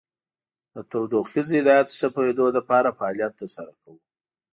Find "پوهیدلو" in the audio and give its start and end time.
2.13-2.47